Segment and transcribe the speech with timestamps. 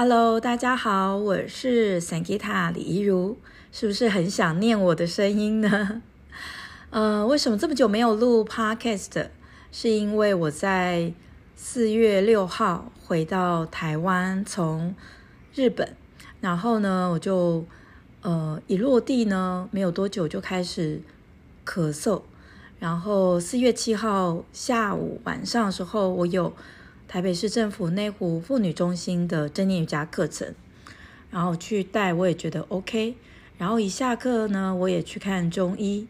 [0.00, 3.34] Hello，大家好，我是 Sangeta 李怡如，
[3.72, 6.02] 是不是很想念我的声音呢？
[6.90, 9.26] 呃，为什么这么久没有录 Podcast？
[9.72, 11.12] 是因为我在
[11.56, 14.94] 四月六号回到台湾，从
[15.52, 15.96] 日本，
[16.40, 17.66] 然后呢，我就
[18.22, 21.02] 呃一落地呢，没有多久就开始
[21.66, 22.22] 咳嗽，
[22.78, 26.52] 然后四月七号下午晚上的时候，我有。
[27.08, 30.54] 台北市政府内湖妇女中心的正念瑜伽课程，
[31.30, 33.14] 然后去带，我也觉得 OK。
[33.56, 36.06] 然后一下课呢，我也去看中医，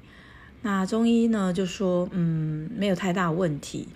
[0.63, 3.87] 那中医呢就说，嗯，没有太大问题。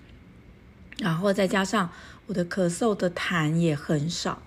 [0.99, 1.89] 然后再加上
[2.27, 4.41] 我的咳嗽的痰也很少，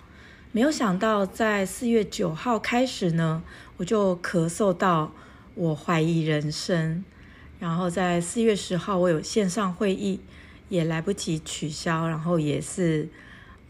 [0.51, 3.43] 没有想到在四月九号开始呢，
[3.77, 5.13] 我就咳嗽到
[5.53, 7.05] 我怀疑人生。
[7.59, 10.19] 然后在四月十号，我有线上会议。
[10.69, 13.07] 也来不及取消，然后也是，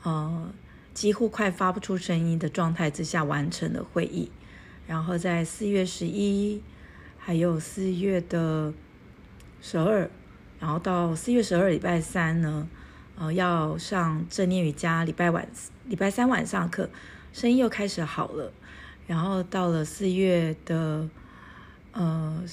[0.04, 0.52] 呃，
[0.94, 4.32] 几乎快发不出声音的状态之下完成了会议。
[4.88, 6.62] 然后在四月十一，
[7.18, 8.74] 还有四月的
[9.62, 10.10] 十二，
[10.60, 12.68] 然后到四月十二礼拜三呢，
[13.18, 15.48] 呃，要上正念瑜伽，礼拜晚
[15.86, 16.90] 礼拜三晚上课，
[17.34, 18.52] 声音又开始好了。
[19.06, 21.08] 然后到了四月的
[21.92, 22.44] 呃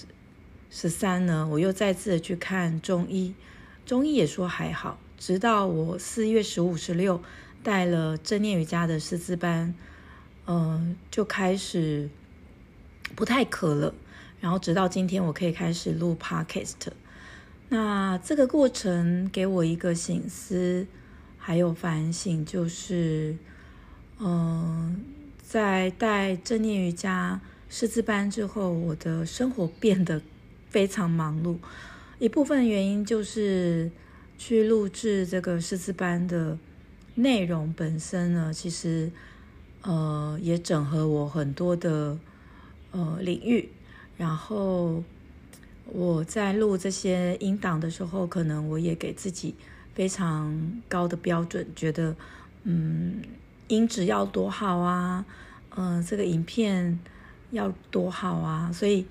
[0.70, 3.34] 十三呢，我又再次去看中医。
[3.86, 7.22] 中医也说还好，直到我四月十五、十六
[7.62, 9.74] 带了正念瑜伽的师资班，
[10.46, 12.08] 嗯、就开始
[13.14, 13.94] 不太咳了。
[14.41, 16.92] 然后直到今天，我可以开始录 Podcast。
[17.70, 20.86] 那这个过程给我一个省思，
[21.38, 23.36] 还有反省，就是，
[24.19, 25.02] 嗯、
[25.42, 30.20] 在带正念瑜伽师资班之后，我的生活变得
[30.69, 31.56] 非常忙碌。
[32.18, 33.90] 一部分原因就是
[34.38, 36.56] 去录制这个师资班的
[37.16, 39.10] 内容本身呢，其实
[39.82, 42.16] 呃也整合我很多的
[42.92, 43.69] 呃领域，
[44.16, 45.03] 然后
[45.86, 49.54] 我在录这些音档的时候，可能我也给自己
[49.92, 52.14] 非常高的标准，觉得
[52.62, 53.22] 嗯
[53.66, 55.24] 音质要多好啊，
[55.74, 56.98] 嗯、呃、这个影片
[57.50, 59.04] 要多好啊，所以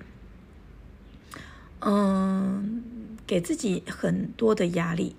[1.80, 2.82] 嗯。
[3.26, 5.16] 给自己很多的压力。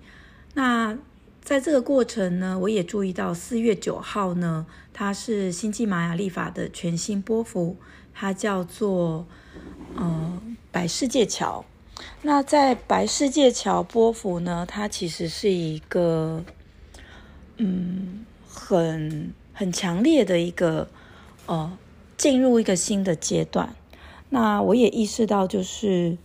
[0.54, 0.96] 那
[1.42, 7.76] 在这个过程呢，我也注意到四月九号呢，它是星际玛雅历法的全新波幅，
[8.12, 9.26] 它叫做
[9.94, 11.64] 呃白世界桥。
[12.22, 16.44] 那在白世界桥波幅呢，它其实是一个
[17.58, 20.88] 嗯很很强烈的一个
[21.46, 21.78] 呃
[22.16, 23.74] 进入一个新的阶段。
[24.30, 26.18] 那我也意识到就是。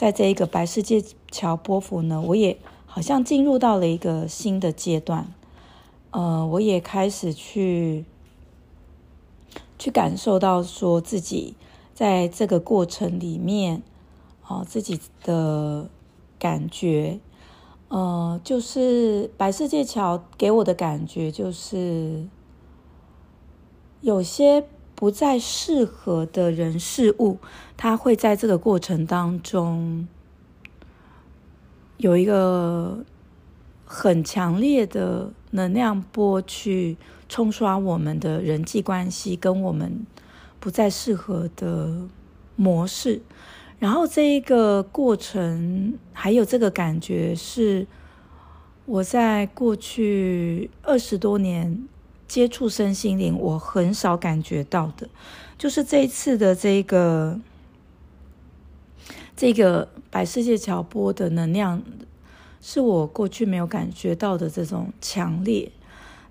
[0.00, 2.56] 在这一个白世界桥波幅呢，我也
[2.86, 5.30] 好像进入到了一个新的阶段，
[6.10, 8.06] 呃，我也开始去
[9.78, 11.54] 去感受到说自己
[11.92, 13.82] 在这个过程里面，
[14.46, 15.90] 哦、呃，自己的
[16.38, 17.20] 感觉，
[17.88, 22.26] 呃，就是白世界桥给我的感觉就是
[24.00, 24.64] 有些。
[25.00, 27.38] 不再适合的人事物，
[27.74, 30.06] 它会在这个过程当中
[31.96, 33.02] 有一个
[33.86, 36.98] 很强烈的能量波去
[37.30, 40.04] 冲刷我们的人际关系，跟我们
[40.58, 42.06] 不再适合的
[42.56, 43.22] 模式。
[43.78, 47.86] 然后这一个过程还有这个感觉，是
[48.84, 51.88] 我在过去二十多年。
[52.30, 55.08] 接触身心灵，我很少感觉到的，
[55.58, 57.36] 就是这一次的这个
[59.36, 61.82] 这个白世界桥波的能量，
[62.62, 65.72] 是我过去没有感觉到的这种强烈。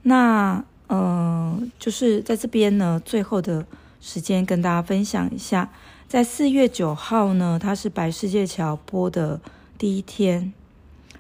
[0.04, 3.66] 那嗯、呃，就是在这边呢，最后的
[4.00, 5.70] 时间跟大家分享一下，
[6.08, 9.42] 在四月九号呢，它是白世界桥波的
[9.78, 10.54] 第一天。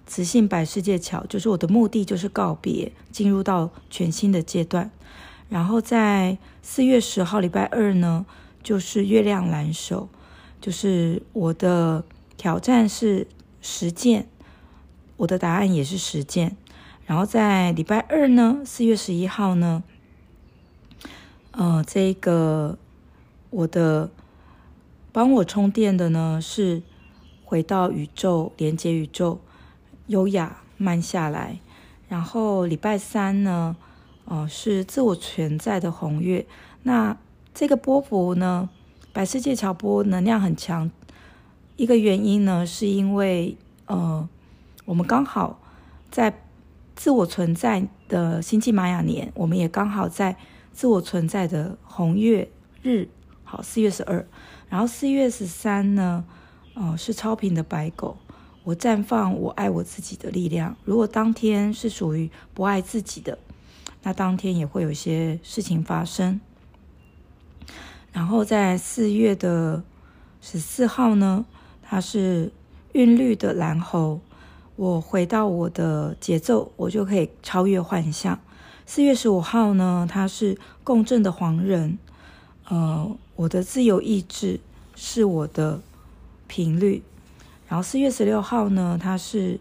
[0.09, 4.89] 磁性百世界桥，就是我的目的，就是告别，进入到全新的阶段。
[5.49, 8.25] 然后在四月十号礼拜二呢，
[8.63, 10.09] 就是月亮蓝手，
[10.59, 12.03] 就是我的
[12.37, 13.27] 挑战是
[13.61, 14.27] 实践，
[15.17, 16.57] 我的答案也是实践。
[17.05, 19.83] 然后在礼拜二呢，四月十一号呢，
[21.51, 22.79] 呃，这个
[23.51, 24.09] 我的
[25.11, 26.81] 帮我充电的呢是
[27.45, 29.39] 回到宇宙，连接宇宙。
[30.09, 31.59] 优雅慢下来，
[32.07, 33.75] 然后礼拜三呢，
[34.25, 36.45] 哦、呃，是自我存在的红月。
[36.83, 37.15] 那
[37.53, 38.69] 这个波符呢，
[39.13, 40.89] 白世界桥波能量很强。
[41.75, 44.27] 一个原因呢，是因为呃，
[44.85, 45.59] 我们刚好
[46.09, 46.41] 在
[46.95, 50.35] 自我存在的星际玛雅年，我们也刚好在
[50.73, 52.49] 自我存在的红月
[52.81, 53.07] 日，
[53.43, 54.25] 好，四月十二，
[54.69, 56.25] 然后四月十三呢，
[56.73, 58.17] 哦，是超频的白狗，
[58.69, 60.75] 我绽放我爱我自己的力量。
[60.85, 63.39] 如果当天是属于不爱自己的，
[64.03, 66.39] 那当天也会有些事情发生。
[68.11, 69.81] 然后在四月的
[70.39, 71.45] 十四号呢，
[71.81, 72.51] 它是
[72.93, 74.21] 韵律的蓝猴，
[74.75, 78.39] 我回到我的节奏，我就可以超越幻象。
[78.85, 81.97] 四月十五号呢，它是共振的黄人，
[82.67, 84.59] 呃，我的自由意志
[84.95, 85.81] 是我的
[86.45, 87.01] 频率。
[87.69, 89.59] 然后四月十六号呢，它是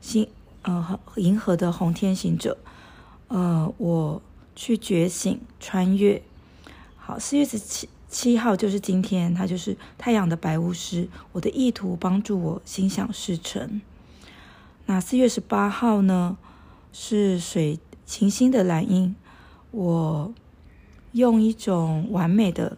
[0.00, 0.28] 星
[0.62, 2.58] 呃银河的红天行者，
[3.28, 4.20] 呃，我
[4.56, 6.20] 去觉醒穿越。
[6.96, 11.08] 好，四月十七七号就是今天，它就是太阳的白巫师。
[11.30, 13.80] 我的意图帮助我心想事成。
[14.86, 16.36] 那四月十八号呢，
[16.92, 19.14] 是水行星的蓝鹰。
[19.70, 20.34] 我
[21.12, 22.76] 用一种完美的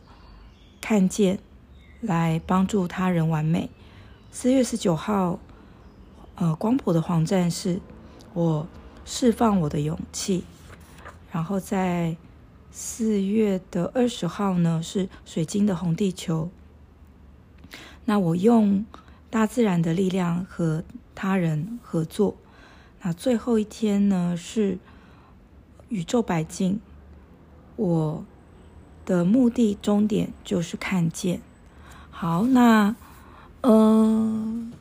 [0.82, 1.38] 看见
[2.02, 3.70] 来帮助他人完美。
[4.38, 5.38] 四月十九号，
[6.34, 7.80] 呃，光谱的黄战士，
[8.34, 8.66] 我
[9.06, 10.44] 释放我的勇气。
[11.32, 12.18] 然后在
[12.70, 16.50] 四月的二十号呢，是水晶的红地球。
[18.04, 18.84] 那我用
[19.30, 20.84] 大自然的力量和
[21.14, 22.36] 他人合作。
[23.00, 24.76] 那最后一天呢，是
[25.88, 26.78] 宇宙白镜。
[27.76, 28.22] 我
[29.06, 31.40] 的目的终点就是看见。
[32.10, 32.94] 好，那
[33.68, 34.72] 嗯、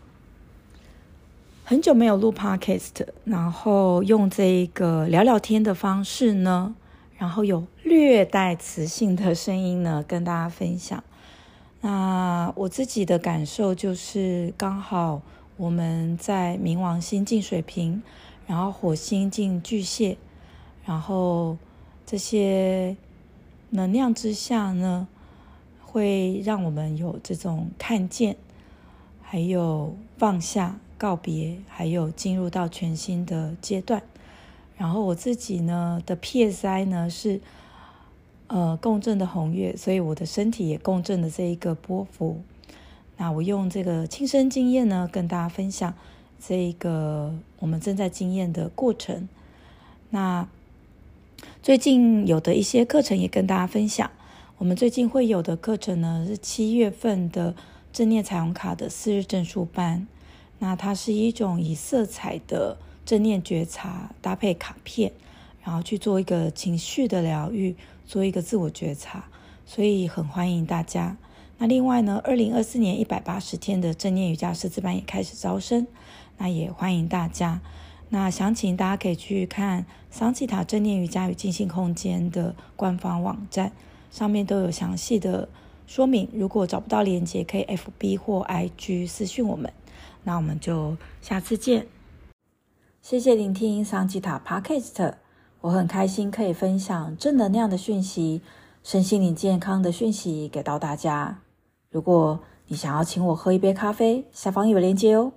[1.64, 6.76] 很久没有录 Podcast，然后用这一个聊聊天的方式呢。
[7.18, 11.04] 然后有略带磁性的声音呢，跟大家分享。
[11.82, 15.24] 那我自己的感受就是，刚好
[15.58, 18.04] 我们在冥王星进水瓶，
[18.46, 20.18] 然后火星进巨蟹，
[20.86, 21.58] 然后
[22.06, 22.96] 这些
[23.72, 25.08] 能量之下呢，
[25.82, 28.38] 会让我们有这种看见，
[29.28, 34.04] 还有放下、告别，还有进入到全新的阶段。
[34.78, 37.42] 然后我自己呢的 PSI 呢是
[38.48, 42.42] 呃共振的红月，所以我的身体也共振的这一个波幅。
[43.18, 45.94] 那我用这个亲身经验呢跟大家分享
[46.46, 49.28] 这一个我们正在经验的过程。
[50.12, 50.48] 那
[51.64, 54.12] 最近有的一些课程也跟大家分享。
[54.58, 57.56] 我们最近会有的课程呢是七月份的
[57.96, 60.06] 正念彩虹卡的四日证书班。
[60.60, 62.78] 那它是一种以色彩的。
[63.06, 65.12] 正念觉察搭配卡片，
[65.62, 67.76] 然后去做一个情绪的疗愈，
[68.08, 69.26] 做一个自我觉察，
[69.64, 71.16] 所以很欢迎大家。
[71.60, 75.86] 那另外呢，二零二四年一百八十天的正念瑜伽师资班也开始招生，
[76.40, 77.62] 那也欢迎大家。
[78.10, 83.72] 那详情大家可以去看桑吉塔正念瑜伽与静心空间的官方网站，
[84.10, 85.48] 上面都有详细的
[85.88, 86.30] 说明。
[86.34, 89.72] 如果找不到链接，可以 FB 或 IG 私讯我们。
[90.24, 91.88] 那我们就下次见。
[93.02, 95.14] 谢谢聆听桑吉塔 Podcast，
[95.62, 98.42] 我很开心可以分享正能量的讯息、
[98.84, 101.42] 身心灵健康的讯息给到大家。
[101.92, 105.34] 如果你想要请我喝一杯咖啡，下方有链接哦。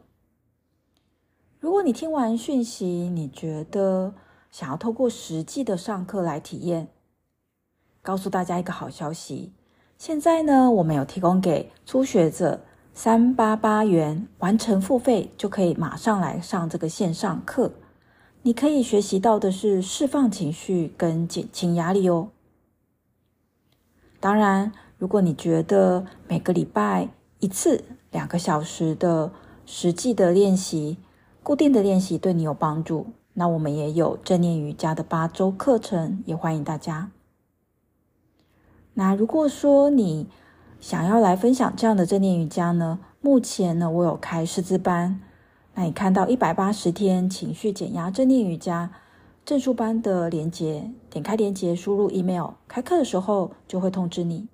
[1.61, 4.15] 如果你听完讯息，你觉得
[4.51, 6.89] 想要透过实际的上课来体验，
[8.01, 9.53] 告诉大家一个好消息，
[9.99, 12.61] 现在呢，我们有提供给初学者。
[12.95, 17.71] 三八八元完成付费就可以马上来上这个线上课，
[18.43, 22.31] 你可以学习到的是释放情绪跟减轻压力哦。
[24.19, 29.31] 当然，如果你觉得每个礼拜一次两个小时的
[29.65, 30.97] 实际的练习、
[31.45, 37.13] 固定的练习对你有帮助，那我们也有正念瑜伽的八周课程，也欢迎大家。
[38.99, 40.27] 那如果说你
[40.81, 42.99] 想要来分享这样的正念瑜伽呢？
[43.21, 45.21] 目前呢，我有开师资班。
[45.75, 48.91] 那你看到一百八十天情绪减压正念瑜伽
[49.45, 54.49] 证书班的链接，点开链接，输入 email，开课的时候就会通知你。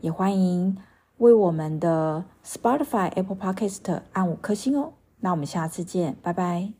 [0.00, 0.76] 也欢迎
[1.18, 4.94] 为我们的 Spotify、Apple Podcast 按五颗星哦。
[5.20, 6.77] 那我们下次见，拜拜。